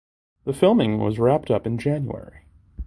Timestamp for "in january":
1.51-2.41